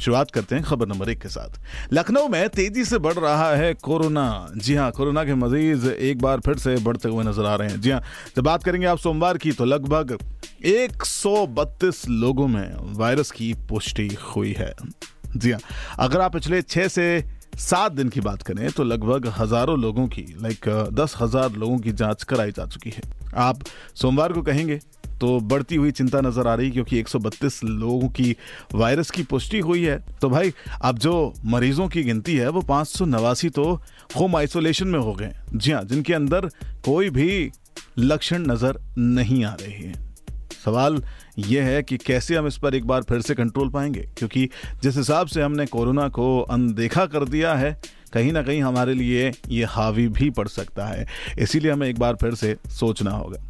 शुरुआत 0.00 0.30
करते 0.30 0.54
हैं 0.54 0.64
खबर 0.64 0.86
नंबर 0.88 1.10
एक 1.10 1.20
के 1.22 1.28
साथ। 1.28 1.58
लखनऊ 1.92 2.28
में 2.28 2.48
तेज़ी 2.50 2.84
से 2.84 2.98
बढ़ 2.98 3.14
रहा 3.14 3.50
है 3.54 3.72
कोरोना। 3.76 4.48
जी 4.56 4.74
हाँ 4.74 4.90
कोरोना 4.92 5.24
के 5.24 5.34
मरीज़ 5.36 5.88
एक 5.88 6.22
बार 6.22 6.40
फिर 6.40 6.56
से 6.58 6.76
बढ़ते 6.78 7.08
हुए 7.08 7.24
नज़र 7.24 7.46
आ 7.46 7.54
रहे 7.54 7.68
हैं। 7.68 7.80
जी 7.80 7.90
हाँ 7.90 8.02
जब 8.36 8.42
बात 8.42 8.64
करेंगे 8.64 8.86
आप 8.86 8.98
सोमवार 8.98 9.38
की 9.38 9.52
तो 9.52 9.64
लगभग 9.64 10.16
132 10.66 12.06
लोगों 12.10 12.46
में 12.48 12.94
वायरस 12.94 13.30
की 13.30 13.52
पुष्टि 13.68 14.08
हुई 14.26 14.52
है। 14.52 14.72
जी 15.28 15.50
हाँ 15.50 15.60
अगर 15.98 16.20
आप 16.20 16.32
पिछले 16.32 16.62
छह 16.62 16.88
से 16.88 17.24
सात 17.58 17.92
दिन 17.92 18.08
की 18.08 18.20
बात 18.20 18.42
करें 18.42 18.70
तो 18.70 18.84
लगभग 18.84 19.26
हज़ारों 19.36 19.78
लोगों 19.80 20.06
की 20.08 20.22
लाइक 20.42 20.68
दस 20.94 21.14
हज़ार 21.20 21.52
लोगों 21.52 21.78
की 21.78 21.92
जाँच 21.92 22.22
कराई 22.24 22.50
जा 22.50 22.66
चुकी 22.66 22.90
है। 22.90 23.02
आप 23.38 23.62
सोमवार 23.94 24.32
को 24.32 24.42
कहेंगे 24.42 24.80
तो 25.20 25.40
बढ़ती 25.40 25.76
हुई 25.76 25.90
चिंता 25.90 26.20
नज़र 26.20 26.46
आ 26.46 26.54
रही 26.54 26.70
क्योंकि 26.70 26.98
132 26.98 27.64
लोगों 27.64 28.08
की 28.08 28.36
वायरस 28.74 29.10
की 29.10 29.22
पुष्टि 29.22 29.58
हुई 29.58 29.84
है। 29.84 30.04
तो 30.22 30.30
भाई, 30.30 30.52
अब 30.82 30.98
जो 30.98 31.34
मरीजों 31.44 31.88
की 31.88 32.02
गिनती 32.02 32.36
है, 32.36 32.48
वो 32.48 32.60
पाँच 32.60 32.88
सौ 32.88 33.04
नवासी 33.04 33.48
तो 33.48 33.72
होम 34.16 34.36
आइसोलेशन 34.36 34.88
में 34.88 34.98
हो 34.98 35.14
गए। 35.14 35.32
जी 35.54 35.72
हाँ 35.72 35.84
जिनके 35.84 36.14
अंदर 36.14 36.48
कोई 36.84 37.10
भी 37.10 37.50
लक्षण 37.98 38.46
नज़र 38.46 38.80
नहीं 38.98 39.44
आ 39.44 39.54
रहे 39.54 39.72
हैं। 39.72 40.10
सवाल 40.64 41.02
यह 41.38 41.64
है 41.64 41.82
कि 41.82 41.96
कैसे 41.96 42.36
हम 42.36 42.46
इस 42.46 42.56
पर 42.56 42.74
एक 42.74 42.86
बार 42.86 43.02
फिर 43.02 43.20
से 43.20 43.34
कंट्रोल 43.34 43.68
पाएँगे? 43.68 44.08
क्योंकि 44.16 44.48
जिस 44.82 44.96
हिसाब 44.96 45.26
से 45.26 45.42
हमने 45.42 45.66
कोरोना 45.66 46.08
को 46.08 46.40
अनदेखा 46.40 47.06
कर 47.06 47.24
दिया 47.24 47.54
है, 47.54 47.80
कहीं 48.12 48.32
ना 48.32 48.42
कहीं 48.42 48.62
हमारे 48.62 48.94
लिए 48.94 49.32
ये 49.48 49.64
हावी 49.64 50.08
भी 50.08 50.30
पड़ 50.30 50.48
सकता 50.48 50.86
है। 50.86 51.06
इसीलिए 51.38 51.72
हमें 51.72 51.88
एक 51.88 51.98
बार 51.98 52.16
फिर 52.16 52.34
से 52.34 52.56
सोचना 52.70 53.10
होगा। 53.10 53.49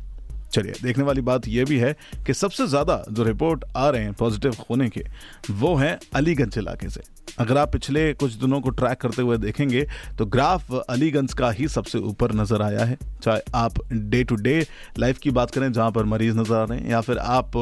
चलिए, 0.51 0.73
देखने 0.83 1.05
वाली 1.05 1.20
बात 1.23 1.48
यह 1.48 1.65
भी 1.65 1.79
है 1.79 1.93
कि 2.27 2.34
सबसे 2.34 2.67
ज़्यादा 2.67 3.03
जो 3.11 3.25
रिपोर्ट 3.25 3.65
आ 3.77 3.89
रहे 3.89 4.03
हैं 4.03 4.12
पॉजिटिव 4.15 4.56
होने 4.70 4.89
के, 4.89 5.05
वो 5.53 5.75
हैं 5.77 5.98
अलीगंज 6.15 6.59
इलाके 6.59 6.89
से। 6.89 7.01
अगर 7.39 7.59
आप 7.59 7.73
पिछले 7.73 8.12
कुछ 8.15 8.33
दिनों 8.34 8.61
को 8.61 8.71
ट्रैक 8.71 9.01
करते 9.01 9.23
हुए 9.23 9.37
देखेंगे 9.39 9.87
तो 10.19 10.27
ग्राफ 10.28 10.73
अलीगंज 10.75 11.33
का 11.34 11.51
ही 11.51 11.69
सबसे 11.69 11.98
ऊपर 12.01 12.33
नज़र 12.34 12.62
आया 12.62 12.84
है। 12.84 12.98
चाहे 13.23 13.41
आप 13.55 13.78
डे 13.93 14.23
टू 14.25 14.34
डे 14.37 14.67
लाइफ 14.98 15.19
की 15.19 15.31
बात 15.31 15.51
करें, 15.51 15.73
जहाँ 15.73 15.91
पर 15.91 16.05
मरीज़ 16.06 16.39
नज़र 16.39 16.55
आ 16.55 16.65
रहे 16.65 16.78
हैं, 16.78 16.91
या 16.91 17.01
फिर 17.01 17.19
आप 17.19 17.56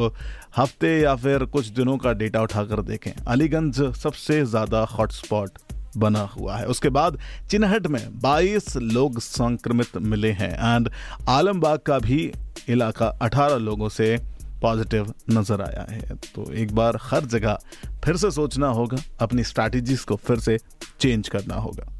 हफ़्ते 0.56 0.98
या 0.98 1.14
फिर 1.16 1.44
कुछ 1.47 1.66
दिनों 1.70 1.97
का 1.98 2.12
डेटा 2.14 2.42
उठाकर 2.42 2.83
देखें, 2.84 3.12
अलीगंज 3.14 3.83
सबसे 3.97 4.44
ज़्यादा 4.47 4.84
हॉटस्पॉट 4.91 5.59
बना 5.97 6.20
हुआ 6.31 6.56
है। 6.56 6.66
उसके 6.66 6.89
बाद 6.91 7.19
चिन्हट 7.50 7.86
में 7.86 8.00
22 8.20 8.77
लोग 8.77 9.19
संक्रमित 9.20 9.97
मिले 9.98 10.31
हैं, 10.33 10.53
एंड 10.75 10.91
आलमबाग 11.28 11.78
का 11.78 11.98
भी 11.98 12.31
इलाका 12.69 13.06
18 13.22 13.56
लोगों 13.58 13.88
से 13.88 14.16
पॉजिटिव 14.62 15.12
नज़र 15.30 15.62
आया 15.62 15.86
है। 15.91 16.16
तो 16.34 16.52
एक 16.52 16.75
बार 16.75 16.98
हर 17.02 17.25
जगह 17.27 17.58
फिर 18.05 18.16
से 18.16 18.30
सोचना 18.30 18.69
होगा, 18.69 18.97
अपनी 19.20 19.44
स्ट्रैटेजीज 19.44 20.00
को 20.00 20.16
फिर 20.16 20.38
से 20.38 20.58
चेंज 21.00 21.28
करना 21.28 21.55
होगा। 21.55 21.92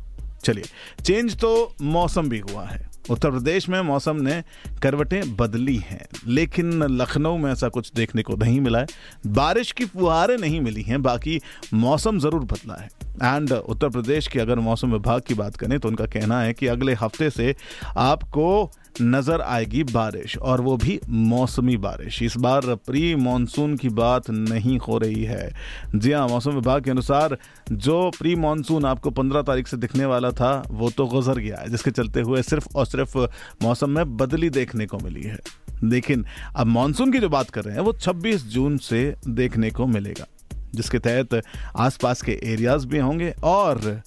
चलिए 0.45 0.65
चेंज 1.05 1.37
तो 1.37 1.75
मौसम 1.83 2.29
भी 2.29 2.39
हुआ 2.41 2.65
है। 2.65 2.87
उत्तर 3.11 3.31
प्रदेश 3.31 3.69
में 3.69 3.81
मौसम 3.83 4.17
ने 4.17 4.43
करवटें 4.83 5.37
बदली 5.37 5.77
हैं, 5.77 6.07
लेकिन 6.27 6.83
लखनऊ 6.83 7.37
में 7.37 7.51
ऐसा 7.53 7.69
कुछ 7.69 7.93
देखने 7.93 8.23
को 8.23 8.37
नहीं 8.37 8.61
मिला 8.61 8.79
है। 8.79 8.87
बारिश 9.27 9.73
की 9.73 9.85
फुहारें 9.85 10.37
नहीं 10.39 10.61
मिली 10.61 10.83
हैं, 10.83 11.03
बाकी 11.03 11.41
मौसम 11.75 12.19
ज़रूर 12.19 12.45
बदला 12.45 12.75
है। 12.75 12.89
एंड 13.23 13.53
उत्तर 13.53 13.89
प्रदेश 13.89 14.27
के 14.27 14.41
अगर 14.41 14.59
मौसम 14.59 14.93
विभाग 14.93 15.23
की 15.29 15.35
बात 15.35 15.57
करें 15.57 15.79
तो 15.79 15.89
उनका 15.89 16.07
कहना 16.07 16.41
है 16.41 16.53
कि 16.53 16.67
अगले 16.67 16.95
हफ़्ते 16.95 17.31
से 17.31 17.55
आपको 17.97 18.71
नज़र 19.03 19.41
आएगी 19.41 19.83
बारिश, 19.85 20.37
और 20.39 20.61
वो 20.61 20.77
भी 20.77 20.99
मौसमी 21.09 21.77
बारिश। 21.77 22.23
इस 22.23 22.37
बार 22.37 22.75
प्री 22.87 23.15
मानसून 23.15 23.77
की 23.77 23.89
बात 23.89 24.31
नहीं 24.31 24.79
हो 24.79 24.99
रही 24.99 25.25
है। 25.25 25.51
जी 25.95 26.13
हाँ 26.13 26.27
मौसम 26.29 26.51
विभाग 26.51 26.85
के 26.85 26.91
अनुसार 26.91 27.37
जो 27.73 28.11
प्री 28.19 28.35
मानसून 28.37 28.85
आपको 28.85 29.11
पंद्रह 29.11 29.43
तारीख 29.43 29.69
से 29.69 29.77
दिखने 29.77 30.05
वाला 30.05 30.31
था, 30.31 30.63
वो 30.71 30.91
तो 30.91 31.07
गुजर 31.07 31.39
गया 31.39 31.61
है, 31.61 31.69
जिसके 31.71 31.91
चलते 31.91 32.21
हुए 32.21 32.43
सिर्फ़ 32.43 32.69
और 32.77 32.87
सिर्फ़ 32.87 33.19
मौसम 33.63 33.91
में 33.91 34.17
बदली 34.17 34.51
देखने 34.51 34.87
को 34.87 34.99
मिली 34.99 35.23
है। 35.23 35.39
लेकिन 35.85 36.25
अब 36.57 36.67
मानसून 36.67 37.13
की 37.13 37.19
जो 37.19 37.29
बात 37.29 37.51
कर 37.51 37.65
रहे 37.65 37.75
हैं, 37.75 37.83
वो 37.83 37.93
26 37.93 38.47
जून 38.47 38.77
से 38.79 39.15
देखने 39.29 39.71
को 39.71 39.87
मिलेगा। 39.87 40.27
जिसके 40.75 40.99
तहत 40.99 41.43
आसपास 41.77 42.23
के 42.23 42.39
एरियाज़ 42.45 42.87
भी 42.87 42.99
होंगे 42.99 43.35
और 43.45 44.03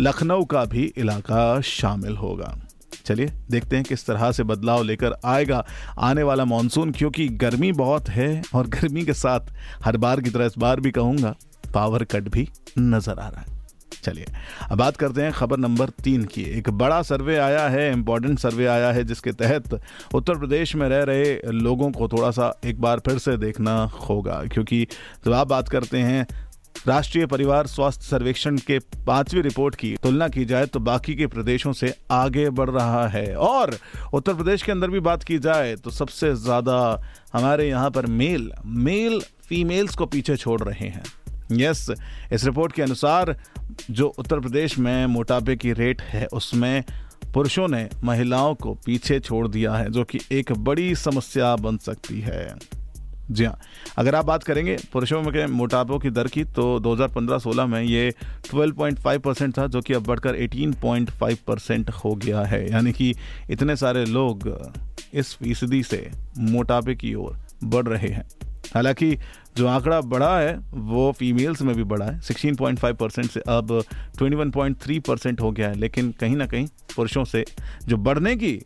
लखनऊ 0.00 0.44
का 0.44 0.64
भी 0.64 0.92
इलाका 0.96 1.60
शामिल 1.60 2.16
होगा। 2.16 2.54
चलिए, 3.06 3.30
देखते 3.50 3.76
हैं 3.76 3.84
किस 3.84 4.06
तरह 4.06 4.30
से 4.32 4.42
बदलाव 4.42 4.82
लेकर 4.82 5.16
आएगा 5.24 5.64
आने 5.98 6.22
वाला 6.22 6.44
मानसून 6.44 6.90
क्योंकि 6.90 7.28
गर्मी 7.28 7.72
बहुत 7.72 8.08
है 8.08 8.42
और 8.54 8.66
गर्मी 8.66 9.02
के 9.02 9.14
साथ 9.14 9.52
हर 9.84 9.96
बार 9.96 10.20
की 10.20 10.30
तरह 10.30 10.46
इस 10.46 10.58
बार 10.58 10.80
भी 10.80 10.90
कहूँगा 10.90 11.34
पावर 11.74 12.04
कट 12.04 12.28
भी 12.28 12.48
नज़र 12.78 13.18
आ 13.18 13.28
रहा 13.28 13.40
है। 13.40 13.61
चलिए 14.02 14.26
अब 14.70 14.78
बात 14.78 14.96
करते 14.96 15.22
हैं 15.22 15.32
खबर 15.32 15.58
नंबर 15.58 15.90
तीन 16.04 16.24
की। 16.24 16.42
एक 16.58 16.70
बड़ा 16.70 17.00
सर्वे 17.04 17.36
आया 17.38 17.66
है 17.68 17.90
इंपॉर्टेंट 17.92 18.38
सर्वे 18.38 18.66
आया 18.66 18.92
है 18.92 19.04
जिसके 19.04 19.32
तहत 19.34 19.80
उत्तर 20.14 20.38
प्रदेश 20.38 20.74
में 20.76 20.88
रह 20.88 21.02
रहे 21.04 21.52
लोगों 21.52 21.90
को 21.90 22.08
थोड़ा 22.08 22.30
सा 22.30 22.54
एक 22.64 22.80
बार 22.80 23.00
फिर 23.06 23.18
से 23.18 23.36
देखना 23.38 23.82
होगा 24.00 24.42
क्योंकि 24.52 24.86
जब 25.26 25.32
आप 25.32 25.48
बात 25.48 25.68
करते 25.68 25.98
हैं 26.00 26.26
राष्ट्रीय 26.86 27.26
परिवार 27.26 27.66
स्वास्थ्य 27.66 28.06
सर्वेक्षण 28.06 28.56
के 28.58 28.78
पांचवी 29.06 29.40
रिपोर्ट 29.40 29.74
की 29.74 29.94
तुलना 30.02 30.28
की 30.28 30.44
जाए 30.44 30.66
तो 30.66 30.80
बाकी 30.80 31.14
के 31.14 31.26
प्रदेशों 31.26 31.72
से 31.72 31.92
आगे 32.10 32.48
बढ़ 32.50 32.70
रहा 32.70 33.06
है। 33.08 33.34
और 33.36 33.76
उत्तर 34.14 34.34
प्रदेश 34.34 34.62
के 34.62 34.72
अंदर 34.72 34.90
भी 34.90 35.00
बात 35.00 35.24
की 35.24 35.38
जाए 35.38 35.74
तो 35.76 35.90
सबसे 35.90 36.34
ज़्यादा 36.36 36.78
हमारे 37.32 37.68
यहाँ 37.68 37.90
पर 37.90 38.06
मेल 38.08 38.50
मेल 38.66 39.20
फीमेल्स 39.48 39.94
को 39.94 40.06
पीछे 40.06 40.36
छोड़ 40.36 40.60
रहे 40.62 40.88
हैं। 40.88 41.02
यस 41.52 41.86
yes, 41.86 42.00
इस 42.32 42.44
रिपोर्ट 42.44 42.72
के 42.72 42.82
अनुसार 42.82 43.36
जो 43.90 44.06
उत्तर 44.08 44.40
प्रदेश 44.40 44.78
में 44.78 45.06
मोटापे 45.06 45.56
की 45.56 45.72
रेट 45.72 46.02
है, 46.02 46.26
उसमें 46.26 46.84
पुरुषों 47.34 47.68
ने 47.68 47.88
महिलाओं 48.04 48.54
को 48.54 48.74
पीछे 48.86 49.18
छोड़ 49.20 49.46
दिया 49.48 49.74
है, 49.74 49.90
जो 49.90 50.04
कि 50.04 50.20
एक 50.32 50.52
बड़ी 50.52 50.94
समस्या 50.94 51.56
बन 51.56 51.76
सकती 51.76 52.20
है। 52.20 52.54
जी 53.30 53.44
हाँ 53.44 53.58
अगर 53.98 54.14
आप 54.14 54.24
बात 54.24 54.42
करेंगे 54.42 54.76
पुरुषों 54.92 55.20
में 55.22 55.30
के 55.32 55.46
मोटापों 55.46 55.98
की 55.98 56.10
दर 56.10 56.28
की 56.28 56.44
तो 56.44 56.78
2015-16 56.80 57.66
में 57.66 57.82
ये 57.82 58.10
12.5 58.50 59.18
परसेंट 59.18 59.58
था, 59.58 59.66
जो 59.66 59.80
कि 59.80 59.94
अब 59.94 60.02
बढ़कर 60.02 60.36
18.5 60.36 61.38
परसेंट 61.46 61.90
हो 61.90 62.14
गया 62.14 62.40
है। 62.40 62.70
यानी 62.72 62.92
कि 62.92 63.14
इतने 63.50 63.76
सारे 63.76 64.04
लोग 64.04 64.48
इस 65.14 65.34
फ़ीसदी 65.34 65.82
से 65.82 66.10
मोटापे 66.38 66.94
की 66.94 67.14
ओर 67.14 67.38
बढ़ 67.64 67.88
रहे 67.88 68.08
हैं। 68.08 68.51
हालाँकि 68.74 69.18
जो 69.56 69.66
आंकड़ा 69.66 70.00
बढ़ा 70.00 70.38
है, 70.38 70.60
वो 70.74 71.12
फीमेल्स 71.12 71.62
में 71.62 71.76
भी 71.76 71.84
बढ़ा 71.84 72.06
है। 72.06 72.20
16.5 72.20 72.92
परसेंट 72.92 73.30
से 73.30 73.40
अब 73.40 73.84
21.3 74.18 75.00
परसेंट 75.00 75.40
हो 75.40 75.52
गया 75.52 75.68
है, 75.68 75.74
लेकिन 75.74 76.12
कहीं 76.12 76.36
ना 76.36 76.46
कहीं 76.46 76.66
पुरुषों 76.96 77.24
से 77.24 77.44
जो 77.88 77.96
बढ़ने 77.96 78.36
की 78.36 78.62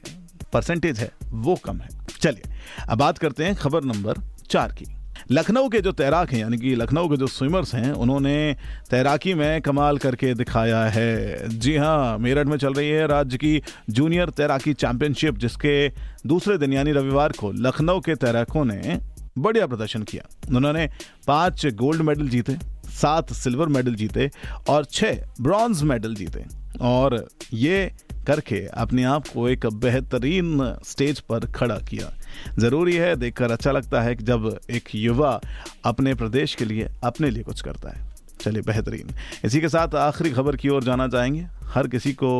परसेंटेज 0.53 0.99
है, 0.99 1.11
वो 1.25 1.55
कम 1.55 1.77
है। 1.77 1.89
चलिए, 2.21 2.43
अब 2.89 2.99
बात 2.99 3.19
करते 3.19 3.44
हैं 3.44 3.55
खबर 3.55 3.84
नंबर 3.84 4.15
चार 4.50 4.72
की। 4.72 4.87
लखनऊ 5.31 5.69
के 5.69 5.81
जो 5.81 5.93
तैराक 5.93 6.33
हैं, 6.33 6.41
यानी 6.41 6.59
कि 6.59 6.75
लखनऊ 6.75 7.09
के 7.09 7.17
जो 7.17 7.27
स्विमर्स 7.27 7.75
हैं, 7.75 7.93
उन्होंने 7.93 8.56
तैराकी 8.91 9.34
में 9.34 9.62
कमाल 9.62 9.99
करके 9.99 10.34
दिखाया 10.34 10.84
है। 10.84 11.49
जी 11.49 11.77
हाँ 11.77 12.19
मेरठ 12.19 12.47
में 12.47 12.56
चल 12.56 12.75
रही 12.75 12.88
है 12.88 13.06
राज्य 13.06 13.37
की 13.37 13.62
जूनियर 13.91 14.31
तैराकी 14.31 14.75
चैंपियनशिप 14.75 15.38
जिसके 15.38 15.88
दूसरे 16.27 16.59
दिन, 16.59 16.73
यानी 16.73 16.93
रविवार 16.93 17.33
को 17.33 17.53
लखनऊ 17.53 18.00
के 18.00 18.15
तैराकों 18.15 18.65
ने 18.65 18.99
बढ़िया 19.38 19.66
प्रदर्शन 19.66 20.02
किया। 20.02 20.28
उन्होंने 20.56 20.88
पाँच 21.26 21.66
गोल्ड 21.66 22.02
मेडल 22.02 22.28
जीते, 22.28 22.56
सात 22.90 23.32
सिल्वर 23.32 23.69
मेडल 23.69 23.94
जीते 23.94 24.31
और 24.69 24.84
छह 24.84 25.12
ब्रॉन्ज 25.40 25.82
मेडल 25.82 26.14
जीते। 26.14 26.44
और 26.81 27.28
ये 27.52 27.93
करके 28.26 28.66
अपने 28.66 29.05
आप 29.05 29.28
को 29.28 29.49
एक 29.49 29.66
बेहतरीन 29.66 30.76
स्टेज 30.87 31.20
पर 31.20 31.46
खड़ा 31.52 31.78
किया। 31.78 32.12
ज़रूरी 32.58 32.96
है 32.96 33.16
देखकर 33.16 33.50
अच्छा 33.50 33.72
लगता 33.72 34.02
है 34.02 34.14
कि 34.14 34.25
जब 34.25 34.61
एक 34.70 34.88
युवा 34.94 35.40
अपने 35.84 36.14
प्रदेश 36.14 36.55
के 36.55 36.64
लिए, 36.64 36.88
अपने 37.05 37.31
लिए 37.31 37.43
कुछ 37.43 37.61
करता 37.61 37.90
है। 37.90 38.15
चलिए 38.46 38.62
बेहतरीन। 38.62 39.14
इसी 39.44 39.60
के 39.60 39.69
साथ 39.69 39.94
आखिरी 39.96 40.31
खबर 40.31 40.56
की 40.56 40.69
ओर 40.69 40.84
जाना 40.84 41.08
चाहेंगे। 41.08 41.46
हर 41.66 41.87
किसी 41.88 42.12
को 42.12 42.31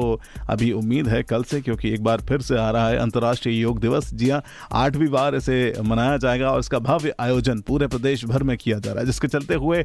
अभी 0.49 0.71
उम्मीद 0.73 1.09
है 1.09 1.23
कल 1.23 1.43
से, 1.43 1.61
क्योंकि 1.61 1.91
एक 1.91 2.03
बार 2.05 2.21
फिर 2.21 2.41
से 2.41 2.57
आ 2.57 2.71
रहा 2.71 2.89
है 2.89 2.99
अंतर्राष्ट्रीय 2.99 3.59
योग 3.61 3.81
दिवस। 3.81 4.13
जी 4.15 4.29
हाँ 4.31 4.43
आठवीं 4.75 5.09
बार 5.09 5.35
इसे 5.35 5.57
मनाया 5.85 6.17
जाएगा 6.17 6.51
और 6.51 6.61
इसका 6.61 6.79
भव्य 6.81 7.15
आयोजन 7.21 7.61
पूरे 7.61 7.87
प्रदेश 7.87 8.25
भर 8.25 8.43
में 8.43 8.57
किया 8.57 8.79
जा 8.79 8.93
रहा 8.93 9.01
है, 9.01 9.07
जिसके 9.07 9.29
चलते 9.29 9.55
हुए 9.55 9.85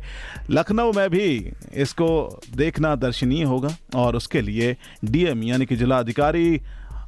लखनऊ 0.49 0.91
में 0.93 1.09
भी 1.09 1.51
इसको 1.73 2.09
देखना 2.55 2.95
दर्शनीय 2.97 3.43
होगा। 3.43 3.75
और 3.95 4.15
उसके 4.15 4.41
लिए 4.41 4.75
डीएम, 5.05 5.43
यानी 5.43 5.65
कि 5.65 5.75
जिला 5.75 5.99
अधिकारी 5.99 6.61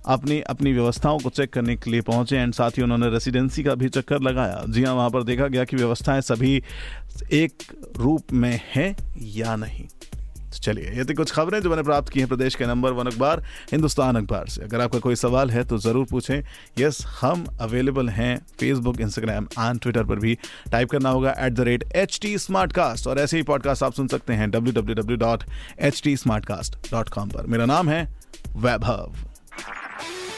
अपनी 0.06 0.40
अपनी 0.42 0.74
व्यवस्थाओं 0.74 1.20
को 1.20 1.30
चेक 1.30 1.54
करने 1.54 1.76
के 1.76 1.92
लिए 1.92 2.02
पहुँचे 2.02 2.38
एंड 2.38 2.54
साथ 2.54 2.78
ही 2.78 2.84
उन्होंने 2.84 3.10
रेसिडेंसी 3.10 3.64
का 3.64 3.76
भी 3.76 3.90
चक्कर 3.90 4.22
लगाया। 4.22 4.64
जी 4.68 4.84
हाँ 4.84 4.94
वहाँ 4.94 5.10
पर 5.10 5.24
देखा 5.24 5.48
गया 5.48 5.64
कि 5.64 5.76
व्यवस्थाएँ 5.76 6.22
सभी 6.22 6.62
एक 7.34 7.64
रूप 7.98 8.34
में 8.34 8.60
है 8.76 8.96
या 9.18 9.56
नहीं। 9.56 9.88
तो 10.54 10.60
चलिए, 10.60 10.90
ये 10.92 11.04
थी 11.06 11.14
कुछ 11.14 11.32
खबरें 11.32 11.60
जो 11.62 11.70
मैंने 11.70 11.84
प्राप्त 11.84 12.10
की 12.10 12.20
हैं 12.20 12.28
प्रदेश 12.30 12.56
के 12.56 12.66
नंबर 12.66 12.92
वन 12.92 13.08
अखबार, 13.08 13.42
हिंदुस्तान 13.72 14.16
अखबार 14.16 14.48
से। 14.48 14.62
अगर 14.62 14.82
आपका 14.82 15.00
कोई 15.00 15.16
सवाल 15.16 15.52
है 15.52 15.64
तो 15.64 15.78
ज़रूर 15.78 16.06
पूछें। 16.06 16.44
यस 16.80 17.02
हम 17.22 17.46
अवेलेबल 17.62 18.10
हैं 18.10 18.38
फेसबुक 18.60 19.00
इंस्टाग्राम 19.02 19.48
एंड 19.60 19.80
ट्विटर 19.82 20.04
पर 20.04 20.20
भी। 20.20 20.38
टाइप 20.72 20.90
करना 20.90 21.10
होगा 21.10 21.36
at 21.40 21.54
the 21.54 21.62
rate 21.62 21.84
H 21.96 22.20
T 22.22 22.38
Smartcast 22.74 23.08
और 23.08 23.20
ऐसे 23.20 23.38
ही 23.38 23.44
पॉडकास्ट 23.44 23.84
आप 23.84 23.94
सुन 23.94 24.08
सकते 24.08 24.34
हैं 24.34 24.50
W 24.52 24.74
W 24.74 24.96
W 24.96 25.18
dot 25.18 25.44
H 25.80 26.02
T 26.04 26.16
Smartcast 26.46 26.92
dot 26.92 27.10
com 27.10 27.30
पर। 27.30 27.48
मेरा 27.48 27.66
नाम 27.66 27.90
है 27.90 28.08
वैभव। 28.56 29.16